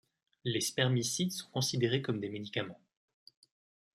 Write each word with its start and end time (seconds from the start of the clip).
Les 0.45 0.61
spermicides 0.61 1.29
sont 1.31 1.47
considérés 1.51 2.01
comme 2.01 2.19
des 2.19 2.29
médicaments. 2.29 2.81